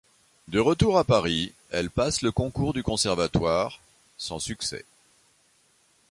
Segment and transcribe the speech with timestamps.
[0.47, 3.79] De retour à Paris, elle passe le concours du Conservatoire,
[4.17, 4.83] sans succès.